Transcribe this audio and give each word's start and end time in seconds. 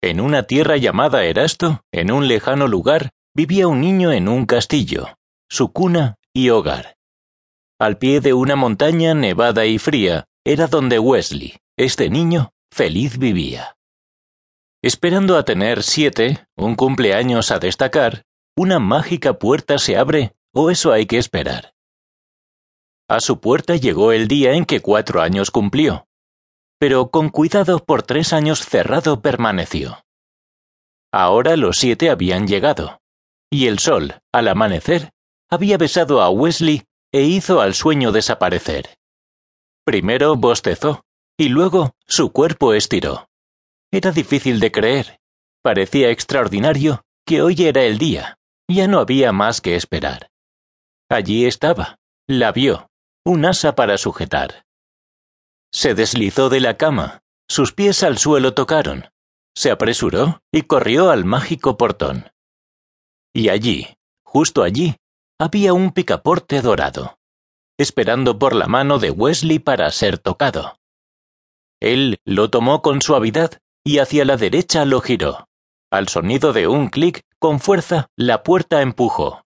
En 0.00 0.20
una 0.20 0.44
tierra 0.44 0.76
llamada 0.76 1.24
Erasto, 1.24 1.82
en 1.92 2.12
un 2.12 2.28
lejano 2.28 2.68
lugar, 2.68 3.10
vivía 3.34 3.66
un 3.66 3.80
niño 3.80 4.12
en 4.12 4.28
un 4.28 4.46
castillo, 4.46 5.18
su 5.50 5.72
cuna 5.72 6.18
y 6.32 6.50
hogar. 6.50 6.96
Al 7.80 7.98
pie 7.98 8.20
de 8.20 8.32
una 8.32 8.54
montaña 8.54 9.14
nevada 9.14 9.66
y 9.66 9.78
fría 9.78 10.26
era 10.44 10.68
donde 10.68 11.00
Wesley, 11.00 11.56
este 11.76 12.10
niño, 12.10 12.52
feliz 12.72 13.18
vivía. 13.18 13.76
Esperando 14.82 15.36
a 15.36 15.44
tener 15.44 15.82
siete, 15.82 16.46
un 16.56 16.76
cumpleaños 16.76 17.50
a 17.50 17.58
destacar, 17.58 18.22
una 18.56 18.78
mágica 18.78 19.40
puerta 19.40 19.78
se 19.78 19.96
abre, 19.96 20.36
o 20.54 20.70
eso 20.70 20.92
hay 20.92 21.06
que 21.06 21.18
esperar. 21.18 21.74
A 23.08 23.18
su 23.18 23.40
puerta 23.40 23.74
llegó 23.74 24.12
el 24.12 24.28
día 24.28 24.52
en 24.52 24.64
que 24.64 24.80
cuatro 24.80 25.22
años 25.22 25.50
cumplió 25.50 26.07
pero 26.78 27.10
con 27.10 27.28
cuidado 27.28 27.84
por 27.84 28.02
tres 28.02 28.32
años 28.32 28.64
cerrado 28.64 29.20
permaneció. 29.20 30.04
Ahora 31.12 31.56
los 31.56 31.78
siete 31.78 32.10
habían 32.10 32.46
llegado, 32.46 33.00
y 33.50 33.66
el 33.66 33.78
sol, 33.78 34.20
al 34.32 34.48
amanecer, 34.48 35.10
había 35.50 35.78
besado 35.78 36.20
a 36.20 36.30
Wesley 36.30 36.84
e 37.12 37.22
hizo 37.22 37.60
al 37.60 37.74
sueño 37.74 38.12
desaparecer. 38.12 38.98
Primero 39.84 40.36
bostezó, 40.36 41.02
y 41.38 41.48
luego 41.48 41.92
su 42.06 42.30
cuerpo 42.32 42.74
estiró. 42.74 43.28
Era 43.90 44.12
difícil 44.12 44.60
de 44.60 44.70
creer. 44.70 45.18
Parecía 45.62 46.10
extraordinario 46.10 47.02
que 47.24 47.40
hoy 47.40 47.56
era 47.64 47.82
el 47.84 47.96
día. 47.98 48.38
Ya 48.68 48.86
no 48.86 48.98
había 48.98 49.32
más 49.32 49.60
que 49.60 49.76
esperar. 49.76 50.30
Allí 51.08 51.46
estaba. 51.46 51.96
La 52.26 52.52
vio. 52.52 52.90
Un 53.24 53.46
asa 53.46 53.74
para 53.74 53.96
sujetar. 53.96 54.66
Se 55.72 55.94
deslizó 55.94 56.48
de 56.48 56.60
la 56.60 56.76
cama, 56.76 57.22
sus 57.48 57.72
pies 57.72 58.02
al 58.02 58.18
suelo 58.18 58.54
tocaron, 58.54 59.10
se 59.54 59.70
apresuró 59.70 60.40
y 60.52 60.62
corrió 60.62 61.10
al 61.10 61.24
mágico 61.24 61.76
portón. 61.76 62.30
Y 63.34 63.48
allí, 63.48 63.86
justo 64.24 64.62
allí, 64.62 64.96
había 65.38 65.72
un 65.72 65.92
picaporte 65.92 66.60
dorado, 66.62 67.18
esperando 67.78 68.38
por 68.38 68.54
la 68.54 68.66
mano 68.66 68.98
de 68.98 69.10
Wesley 69.10 69.58
para 69.58 69.90
ser 69.90 70.18
tocado. 70.18 70.78
Él 71.80 72.18
lo 72.24 72.50
tomó 72.50 72.82
con 72.82 73.02
suavidad 73.02 73.58
y 73.84 73.98
hacia 73.98 74.24
la 74.24 74.36
derecha 74.36 74.84
lo 74.84 75.00
giró. 75.00 75.48
Al 75.90 76.08
sonido 76.08 76.52
de 76.52 76.66
un 76.66 76.88
clic, 76.88 77.22
con 77.38 77.60
fuerza, 77.60 78.08
la 78.16 78.42
puerta 78.42 78.82
empujó. 78.82 79.44